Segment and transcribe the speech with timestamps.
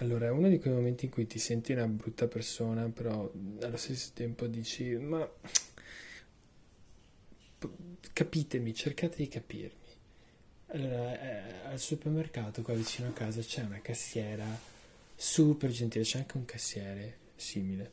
[0.00, 3.76] Allora, è uno di quei momenti in cui ti senti una brutta persona, però allo
[3.76, 5.30] stesso tempo dici, ma
[8.10, 9.88] capitemi, cercate di capirmi.
[10.68, 14.46] Allora, eh, al supermercato qua vicino a casa c'è una cassiera
[15.14, 17.90] super gentile, c'è anche un cassiere simile,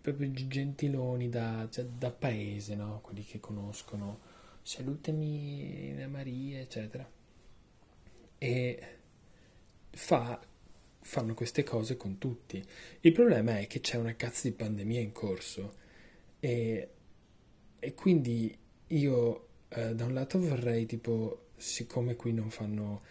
[0.00, 3.00] proprio gentiloni da, cioè, da paese, no?
[3.00, 4.20] Quelli che conoscono,
[4.62, 7.10] salutami Maria, eccetera.
[8.38, 8.98] E
[9.90, 10.40] fa,
[11.04, 12.64] fanno queste cose con tutti.
[13.00, 15.74] Il problema è che c'è una cazzo di pandemia in corso
[16.40, 16.88] e,
[17.78, 18.56] e quindi
[18.88, 23.02] io eh, da un lato vorrei tipo, siccome qui non fanno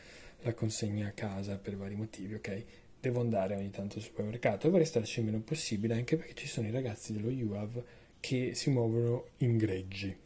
[0.42, 2.66] la consegna a casa per vari motivi, ok?
[3.00, 6.48] Devo andare ogni tanto al supermercato e vorrei starci il meno possibile anche perché ci
[6.48, 7.84] sono i ragazzi dello UAV
[8.20, 10.18] che si muovono in greggi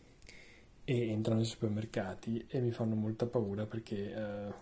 [0.86, 4.54] e entrano nei supermercati e mi fanno molta paura perché eh,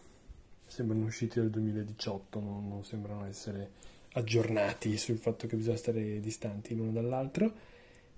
[0.66, 3.72] sembrano usciti dal 2018, non, non sembrano essere
[4.14, 7.54] aggiornati sul fatto che bisogna stare distanti l'uno dall'altro.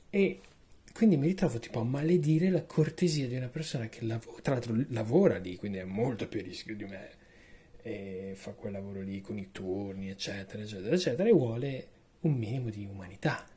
[0.09, 0.39] E
[0.94, 4.76] quindi mi ritrovo tipo a maledire la cortesia di una persona che lav- tra l'altro
[4.89, 7.09] lavora lì, quindi è molto più a rischio di me,
[7.81, 11.88] e fa quel lavoro lì con i turni, eccetera, eccetera, eccetera, e vuole
[12.22, 13.48] un minimo di umanità.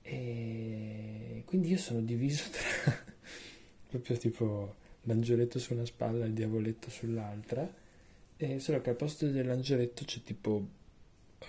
[0.00, 3.04] E quindi io sono diviso tra
[3.88, 7.70] proprio tipo l'angioletto su una spalla e il diavoletto sull'altra,
[8.36, 10.66] e solo che al posto dell'angioletto c'è tipo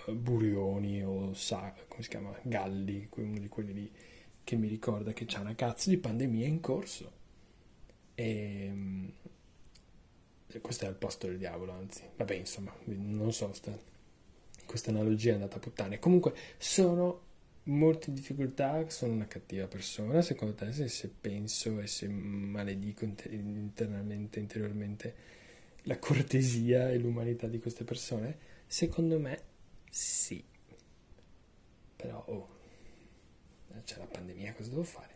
[0.06, 3.92] uh, burioni o sa, come si chiama, galli, uno di quelli lì
[4.44, 7.12] che mi ricorda che c'è una cazzo di pandemia in corso.
[8.14, 9.08] E mm,
[10.60, 13.76] questo è il posto del diavolo, anzi, vabbè, insomma, non so, sta,
[14.64, 15.98] questa analogia è andata a puttane.
[15.98, 17.24] Comunque, sono
[17.64, 23.04] molto in difficoltà, sono una cattiva persona, secondo te, se, se penso e se maledico
[23.04, 25.14] internamente, interiormente
[25.86, 28.38] la cortesia e l'umanità di queste persone?
[28.66, 29.42] Secondo me
[29.90, 30.42] sì.
[31.96, 32.48] Però, oh,
[33.84, 35.15] c'è la pandemia, cosa devo fare?